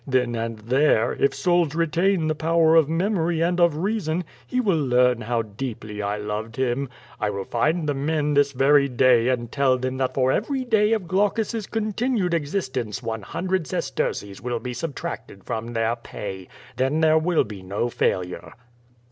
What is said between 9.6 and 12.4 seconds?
them that for every day of Glau cus's continued